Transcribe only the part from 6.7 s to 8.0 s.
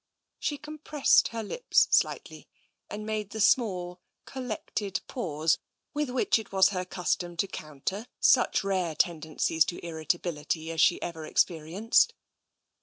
custom to coun